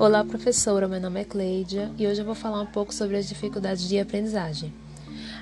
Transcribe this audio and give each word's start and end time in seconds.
Olá, 0.00 0.22
professora. 0.22 0.86
Meu 0.86 1.00
nome 1.00 1.22
é 1.22 1.24
Cleidia 1.24 1.90
e 1.98 2.06
hoje 2.06 2.20
eu 2.20 2.24
vou 2.24 2.36
falar 2.36 2.62
um 2.62 2.66
pouco 2.66 2.94
sobre 2.94 3.16
as 3.16 3.28
dificuldades 3.28 3.88
de 3.88 3.98
aprendizagem. 3.98 4.72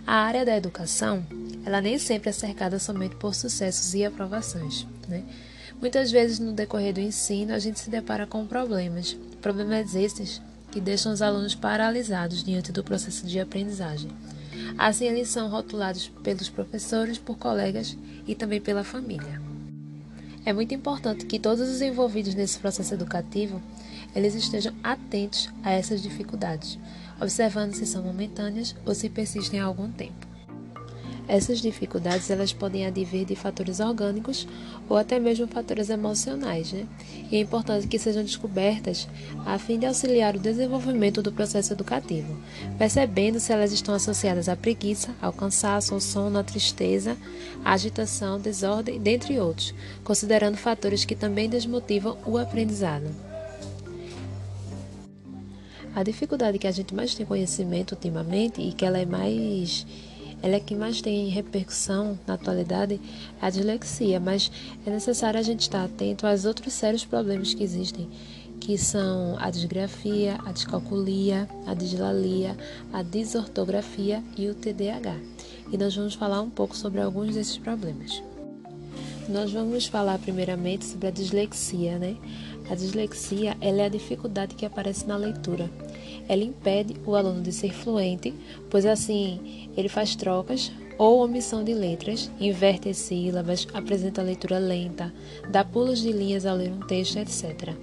A 0.06 0.14
área 0.14 0.46
da 0.46 0.56
educação, 0.56 1.22
ela 1.62 1.78
nem 1.78 1.98
sempre 1.98 2.30
é 2.30 2.32
cercada 2.32 2.78
somente 2.78 3.16
por 3.16 3.34
sucessos 3.34 3.92
e 3.92 4.02
aprovações, 4.02 4.86
né? 5.06 5.22
Muitas 5.78 6.10
vezes 6.10 6.38
no 6.38 6.54
decorrer 6.54 6.94
do 6.94 7.00
ensino 7.00 7.52
a 7.52 7.58
gente 7.58 7.78
se 7.78 7.90
depara 7.90 8.26
com 8.26 8.46
problemas, 8.46 9.14
problemas 9.42 9.94
esses 9.94 10.40
que 10.72 10.80
deixam 10.80 11.12
os 11.12 11.20
alunos 11.20 11.54
paralisados 11.54 12.42
diante 12.42 12.72
do 12.72 12.82
processo 12.82 13.26
de 13.26 13.38
aprendizagem. 13.38 14.10
Assim, 14.78 15.04
eles 15.04 15.28
são 15.28 15.50
rotulados 15.50 16.08
pelos 16.22 16.48
professores, 16.48 17.18
por 17.18 17.36
colegas 17.36 17.94
e 18.26 18.34
também 18.34 18.62
pela 18.62 18.82
família. 18.82 19.38
É 20.46 20.52
muito 20.52 20.72
importante 20.72 21.26
que 21.26 21.38
todos 21.38 21.68
os 21.68 21.82
envolvidos 21.82 22.34
nesse 22.34 22.58
processo 22.58 22.94
educativo 22.94 23.60
eles 24.16 24.34
estejam 24.34 24.72
atentos 24.82 25.50
a 25.62 25.70
essas 25.72 26.02
dificuldades, 26.02 26.78
observando 27.20 27.74
se 27.74 27.86
são 27.86 28.02
momentâneas 28.02 28.74
ou 28.86 28.94
se 28.94 29.10
persistem 29.10 29.60
há 29.60 29.64
algum 29.66 29.92
tempo. 29.92 30.26
Essas 31.28 31.60
dificuldades 31.60 32.30
elas 32.30 32.52
podem 32.52 32.86
advir 32.86 33.26
de 33.26 33.34
fatores 33.34 33.80
orgânicos 33.80 34.46
ou 34.88 34.96
até 34.96 35.18
mesmo 35.18 35.46
fatores 35.48 35.90
emocionais, 35.90 36.72
né? 36.72 36.86
E 37.30 37.36
é 37.36 37.40
importante 37.40 37.88
que 37.88 37.98
sejam 37.98 38.22
descobertas 38.22 39.08
a 39.44 39.58
fim 39.58 39.78
de 39.78 39.86
auxiliar 39.86 40.36
o 40.36 40.40
desenvolvimento 40.40 41.20
do 41.20 41.32
processo 41.32 41.72
educativo, 41.72 42.38
percebendo 42.78 43.40
se 43.40 43.52
elas 43.52 43.72
estão 43.72 43.94
associadas 43.94 44.48
à 44.48 44.54
preguiça, 44.54 45.14
ao 45.20 45.32
cansaço, 45.32 45.94
ao 45.94 46.00
sono, 46.00 46.38
à 46.38 46.44
tristeza, 46.44 47.16
à 47.64 47.72
agitação, 47.72 48.40
desordem, 48.40 49.00
dentre 49.00 49.40
outros, 49.40 49.74
considerando 50.04 50.56
fatores 50.56 51.04
que 51.04 51.16
também 51.16 51.50
desmotivam 51.50 52.16
o 52.24 52.38
aprendizado. 52.38 53.25
A 55.96 56.02
dificuldade 56.02 56.58
que 56.58 56.66
a 56.66 56.70
gente 56.70 56.94
mais 56.94 57.14
tem 57.14 57.24
conhecimento 57.24 57.92
ultimamente 57.92 58.60
e 58.60 58.70
que 58.70 58.84
ela 58.84 58.98
é 58.98 59.06
mais 59.06 59.86
ela 60.42 60.56
é 60.56 60.60
que 60.60 60.74
mais 60.74 61.00
tem 61.00 61.30
repercussão 61.30 62.18
na 62.26 62.34
atualidade 62.34 63.00
é 63.40 63.46
a 63.46 63.48
dislexia, 63.48 64.20
mas 64.20 64.52
é 64.86 64.90
necessário 64.90 65.40
a 65.40 65.42
gente 65.42 65.60
estar 65.60 65.82
atento 65.82 66.26
aos 66.26 66.44
outros 66.44 66.74
sérios 66.74 67.06
problemas 67.06 67.54
que 67.54 67.64
existem, 67.64 68.10
que 68.60 68.76
são 68.76 69.38
a 69.38 69.48
disgrafia, 69.48 70.38
a 70.44 70.52
descalculia, 70.52 71.48
a 71.66 71.72
dislalia, 71.72 72.54
a 72.92 73.02
desortografia 73.02 74.22
e 74.36 74.50
o 74.50 74.54
TDAH. 74.54 75.16
E 75.72 75.78
nós 75.78 75.96
vamos 75.96 76.12
falar 76.12 76.42
um 76.42 76.50
pouco 76.50 76.76
sobre 76.76 77.00
alguns 77.00 77.34
desses 77.34 77.56
problemas. 77.56 78.22
Nós 79.30 79.50
vamos 79.50 79.86
falar 79.86 80.18
primeiramente 80.18 80.84
sobre 80.84 81.08
a 81.08 81.10
dislexia, 81.10 81.98
né? 81.98 82.16
A 82.68 82.74
dislexia 82.74 83.56
é 83.60 83.84
a 83.84 83.88
dificuldade 83.88 84.54
que 84.54 84.66
aparece 84.66 85.06
na 85.06 85.16
leitura. 85.16 85.70
Ela 86.28 86.42
impede 86.42 86.96
o 87.06 87.14
aluno 87.14 87.40
de 87.40 87.52
ser 87.52 87.72
fluente, 87.72 88.34
pois 88.68 88.84
assim 88.84 89.70
ele 89.76 89.88
faz 89.88 90.16
trocas 90.16 90.72
ou 90.98 91.22
omissão 91.22 91.62
de 91.62 91.74
letras, 91.74 92.30
inverte 92.40 92.88
as 92.88 92.96
sílabas, 92.96 93.66
apresenta 93.74 94.22
leitura 94.22 94.58
lenta, 94.58 95.12
dá 95.50 95.64
pulos 95.64 96.00
de 96.00 96.10
linhas 96.10 96.46
ao 96.46 96.56
ler 96.56 96.70
um 96.70 96.80
texto, 96.80 97.18
etc. 97.18 97.74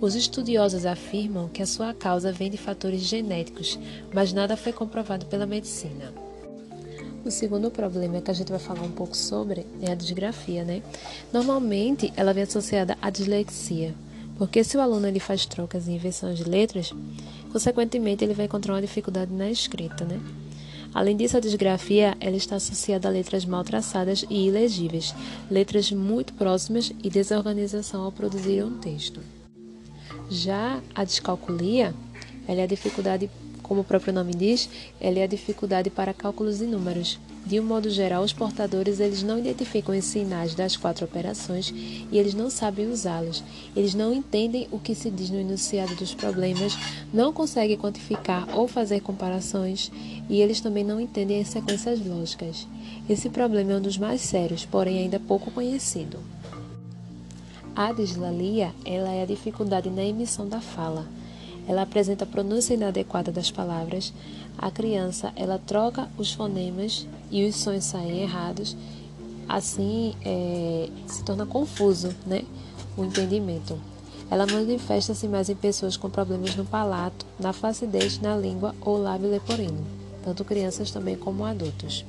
Os 0.00 0.14
estudiosos 0.14 0.86
afirmam 0.86 1.48
que 1.48 1.62
a 1.62 1.66
sua 1.66 1.92
causa 1.92 2.32
vem 2.32 2.50
de 2.50 2.58
fatores 2.58 3.00
genéticos, 3.02 3.78
mas 4.12 4.32
nada 4.32 4.56
foi 4.56 4.72
comprovado 4.72 5.26
pela 5.26 5.46
medicina. 5.46 6.12
O 7.24 7.30
segundo 7.30 7.70
problema 7.70 8.20
que 8.20 8.30
a 8.30 8.34
gente 8.34 8.50
vai 8.50 8.58
falar 8.58 8.82
um 8.82 8.92
pouco 8.92 9.14
sobre 9.14 9.66
é 9.82 9.92
a 9.92 9.94
disgrafia, 9.94 10.64
né? 10.64 10.82
Normalmente 11.32 12.12
ela 12.16 12.32
vem 12.32 12.44
associada 12.44 12.96
à 13.00 13.10
dislexia, 13.10 13.94
porque 14.40 14.64
se 14.64 14.74
o 14.74 14.80
aluno 14.80 15.06
ele 15.06 15.20
faz 15.20 15.44
trocas 15.44 15.86
e 15.86 15.92
inversões 15.92 16.38
de 16.38 16.44
letras, 16.44 16.94
consequentemente 17.52 18.24
ele 18.24 18.32
vai 18.32 18.46
encontrar 18.46 18.72
uma 18.72 18.80
dificuldade 18.80 19.30
na 19.30 19.50
escrita, 19.50 20.02
né? 20.02 20.18
Além 20.94 21.14
disso, 21.14 21.36
a 21.36 21.40
disgrafia 21.40 22.16
ela 22.18 22.36
está 22.36 22.56
associada 22.56 23.06
a 23.06 23.10
letras 23.10 23.44
mal 23.44 23.62
traçadas 23.62 24.24
e 24.30 24.46
ilegíveis, 24.46 25.14
letras 25.50 25.92
muito 25.92 26.32
próximas 26.32 26.90
e 27.04 27.10
desorganização 27.10 28.02
ao 28.02 28.10
produzir 28.10 28.64
um 28.64 28.78
texto. 28.78 29.20
Já 30.30 30.80
a 30.94 31.04
descalculia 31.04 31.94
ela 32.48 32.60
é 32.60 32.64
a 32.64 32.66
dificuldade 32.66 33.28
como 33.70 33.82
o 33.82 33.84
próprio 33.84 34.12
nome 34.12 34.34
diz, 34.34 34.68
ela 35.00 35.20
é 35.20 35.22
a 35.22 35.28
dificuldade 35.28 35.90
para 35.90 36.12
cálculos 36.12 36.58
de 36.58 36.66
números. 36.66 37.20
De 37.46 37.60
um 37.60 37.62
modo 37.62 37.88
geral, 37.88 38.24
os 38.24 38.32
portadores 38.32 38.98
eles 38.98 39.22
não 39.22 39.38
identificam 39.38 39.96
os 39.96 40.06
sinais 40.06 40.56
das 40.56 40.76
quatro 40.76 41.04
operações 41.04 41.72
e 42.10 42.18
eles 42.18 42.34
não 42.34 42.50
sabem 42.50 42.90
usá-los. 42.90 43.44
Eles 43.76 43.94
não 43.94 44.12
entendem 44.12 44.66
o 44.72 44.80
que 44.80 44.92
se 44.92 45.08
diz 45.08 45.30
no 45.30 45.38
enunciado 45.38 45.94
dos 45.94 46.12
problemas, 46.12 46.76
não 47.14 47.32
conseguem 47.32 47.76
quantificar 47.76 48.44
ou 48.58 48.66
fazer 48.66 49.02
comparações 49.02 49.92
e 50.28 50.40
eles 50.40 50.60
também 50.60 50.82
não 50.82 51.00
entendem 51.00 51.40
as 51.40 51.46
sequências 51.46 52.04
lógicas. 52.04 52.66
Esse 53.08 53.30
problema 53.30 53.70
é 53.70 53.76
um 53.76 53.80
dos 53.80 53.96
mais 53.96 54.20
sérios, 54.20 54.64
porém 54.66 54.98
ainda 54.98 55.20
pouco 55.20 55.48
conhecido. 55.52 56.18
A 57.76 57.92
dislalia 57.92 58.72
ela 58.84 59.12
é 59.12 59.22
a 59.22 59.26
dificuldade 59.26 59.88
na 59.88 60.02
emissão 60.02 60.48
da 60.48 60.60
fala. 60.60 61.06
Ela 61.68 61.82
apresenta 61.82 62.24
a 62.24 62.26
pronúncia 62.26 62.74
inadequada 62.74 63.30
das 63.30 63.50
palavras. 63.50 64.12
A 64.58 64.70
criança 64.70 65.32
ela 65.36 65.58
troca 65.58 66.08
os 66.18 66.32
fonemas 66.32 67.06
e 67.30 67.46
os 67.46 67.56
sons 67.56 67.84
saem 67.84 68.22
errados. 68.22 68.76
Assim 69.48 70.14
é, 70.24 70.88
se 71.06 71.24
torna 71.24 71.46
confuso, 71.46 72.14
né, 72.26 72.44
o 72.96 73.04
entendimento. 73.04 73.78
Ela 74.30 74.46
manifesta-se 74.46 75.26
mais 75.26 75.48
em 75.48 75.56
pessoas 75.56 75.96
com 75.96 76.08
problemas 76.08 76.54
no 76.54 76.64
palato, 76.64 77.26
na 77.38 77.52
flacidez, 77.52 78.20
na 78.20 78.36
língua 78.36 78.74
ou 78.80 78.96
lábio 78.96 79.28
leporino, 79.28 79.84
tanto 80.22 80.44
crianças 80.44 80.90
também 80.92 81.16
como 81.16 81.44
adultos. 81.44 82.04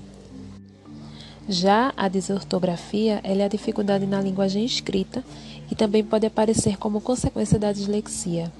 Já 1.49 1.91
a 1.97 2.07
desortografia 2.07 3.19
é 3.23 3.43
a 3.43 3.47
dificuldade 3.47 4.05
na 4.05 4.21
linguagem 4.21 4.63
escrita 4.63 5.23
e 5.71 5.75
também 5.75 6.03
pode 6.03 6.27
aparecer 6.27 6.77
como 6.77 7.01
consequência 7.01 7.57
da 7.57 7.71
dislexia. 7.71 8.51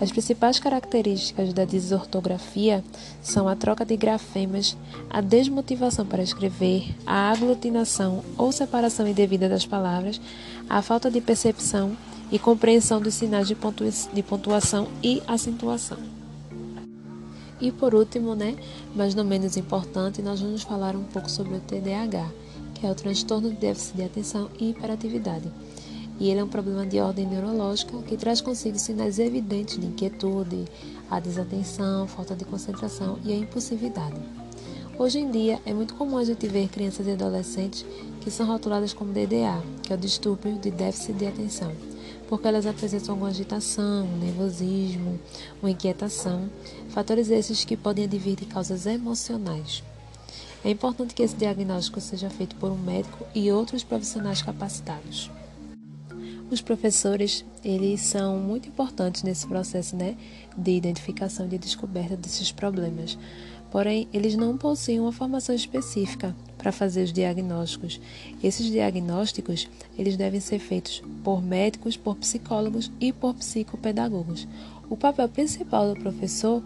As 0.00 0.12
principais 0.12 0.60
características 0.60 1.52
da 1.52 1.64
desortografia 1.64 2.84
são 3.20 3.48
a 3.48 3.56
troca 3.56 3.84
de 3.84 3.96
grafemas, 3.96 4.76
a 5.10 5.20
desmotivação 5.20 6.06
para 6.06 6.22
escrever, 6.22 6.94
a 7.04 7.30
aglutinação 7.30 8.22
ou 8.36 8.52
separação 8.52 9.08
indevida 9.08 9.48
das 9.48 9.66
palavras, 9.66 10.20
a 10.68 10.82
falta 10.82 11.10
de 11.10 11.20
percepção 11.20 11.96
e 12.30 12.38
compreensão 12.38 13.00
dos 13.00 13.14
sinais 13.14 13.48
de, 13.48 13.56
pontuação 14.22 14.88
e 15.02 15.22
acentuação. 15.26 15.98
E 17.60 17.72
por 17.72 17.92
último, 17.92 18.36
né, 18.36 18.54
mas 18.94 19.16
não 19.16 19.24
menos 19.24 19.56
importante, 19.56 20.22
nós 20.22 20.40
vamos 20.40 20.62
falar 20.62 20.94
um 20.94 21.02
pouco 21.02 21.28
sobre 21.28 21.56
o 21.56 21.60
TDAH, 21.60 22.30
que 22.74 22.86
é 22.86 22.90
o 22.90 22.94
transtorno 22.94 23.50
de 23.50 23.56
déficit 23.56 23.96
de 23.96 24.04
atenção 24.04 24.48
e 24.60 24.70
hiperatividade 24.70 25.50
e 26.18 26.30
ele 26.30 26.40
é 26.40 26.44
um 26.44 26.48
problema 26.48 26.84
de 26.84 26.98
ordem 27.00 27.26
neurológica 27.26 27.96
que 28.02 28.16
traz 28.16 28.40
consigo 28.40 28.78
sinais 28.78 29.18
evidentes 29.18 29.78
de 29.78 29.86
inquietude, 29.86 30.64
a 31.10 31.20
desatenção, 31.20 32.08
falta 32.08 32.34
de 32.34 32.44
concentração 32.44 33.18
e 33.24 33.32
a 33.32 33.36
impulsividade. 33.36 34.20
Hoje 34.98 35.20
em 35.20 35.30
dia, 35.30 35.60
é 35.64 35.72
muito 35.72 35.94
comum 35.94 36.18
a 36.18 36.24
gente 36.24 36.48
ver 36.48 36.68
crianças 36.68 37.06
e 37.06 37.12
adolescentes 37.12 37.86
que 38.20 38.32
são 38.32 38.46
rotuladas 38.46 38.92
como 38.92 39.12
DDA, 39.12 39.62
que 39.82 39.92
é 39.92 39.96
o 39.96 39.98
distúrbio 39.98 40.58
de 40.58 40.72
déficit 40.72 41.12
de 41.12 41.26
atenção, 41.26 41.72
porque 42.28 42.48
elas 42.48 42.66
apresentam 42.66 43.12
alguma 43.12 43.30
agitação, 43.30 44.06
um 44.06 44.18
nervosismo, 44.18 45.20
uma 45.62 45.70
inquietação, 45.70 46.50
fatores 46.88 47.30
esses 47.30 47.64
que 47.64 47.76
podem 47.76 48.06
advir 48.06 48.34
de 48.34 48.44
causas 48.44 48.86
emocionais. 48.86 49.84
É 50.64 50.70
importante 50.70 51.14
que 51.14 51.22
esse 51.22 51.36
diagnóstico 51.36 52.00
seja 52.00 52.28
feito 52.28 52.56
por 52.56 52.72
um 52.72 52.76
médico 52.76 53.24
e 53.32 53.52
outros 53.52 53.84
profissionais 53.84 54.42
capacitados. 54.42 55.30
Os 56.50 56.62
professores, 56.62 57.44
eles 57.62 58.00
são 58.00 58.38
muito 58.38 58.68
importantes 58.68 59.22
nesse 59.22 59.46
processo, 59.46 59.94
né, 59.94 60.16
de 60.56 60.70
identificação 60.70 61.44
e 61.44 61.50
de 61.50 61.58
descoberta 61.58 62.16
desses 62.16 62.50
problemas. 62.50 63.18
Porém, 63.70 64.08
eles 64.14 64.34
não 64.34 64.56
possuem 64.56 64.98
uma 64.98 65.12
formação 65.12 65.54
específica 65.54 66.34
para 66.56 66.72
fazer 66.72 67.02
os 67.02 67.12
diagnósticos. 67.12 68.00
Esses 68.42 68.64
diagnósticos, 68.64 69.68
eles 69.98 70.16
devem 70.16 70.40
ser 70.40 70.58
feitos 70.58 71.02
por 71.22 71.42
médicos, 71.42 71.98
por 71.98 72.16
psicólogos 72.16 72.90
e 72.98 73.12
por 73.12 73.34
psicopedagogos. 73.34 74.48
O 74.88 74.96
papel 74.96 75.28
principal 75.28 75.94
do 75.94 76.00
professor, 76.00 76.62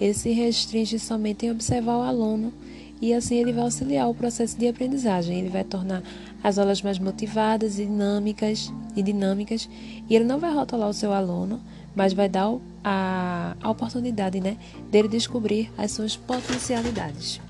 ele 0.00 0.12
se 0.12 0.32
restringe 0.32 0.98
somente 0.98 1.46
em 1.46 1.52
observar 1.52 1.98
o 1.98 2.02
aluno 2.02 2.52
e 3.00 3.14
assim 3.14 3.36
ele 3.36 3.52
vai 3.52 3.64
auxiliar 3.64 4.08
o 4.08 4.14
processo 4.14 4.58
de 4.58 4.68
aprendizagem. 4.68 5.38
Ele 5.38 5.48
vai 5.48 5.64
tornar 5.64 6.02
as 6.42 6.58
aulas 6.58 6.82
mais 6.82 6.98
motivadas 6.98 7.78
e 7.78 7.86
dinâmicas 7.86 8.72
e 8.94 9.02
dinâmicas 9.02 9.68
e 10.08 10.14
ele 10.14 10.24
não 10.24 10.38
vai 10.38 10.52
rotular 10.52 10.88
o 10.88 10.94
seu 10.94 11.12
aluno, 11.12 11.60
mas 11.94 12.12
vai 12.12 12.28
dar 12.28 12.54
a, 12.84 13.56
a 13.60 13.70
oportunidade, 13.70 14.40
né, 14.40 14.56
dele 14.90 15.08
descobrir 15.08 15.70
as 15.76 15.90
suas 15.92 16.16
potencialidades. 16.16 17.40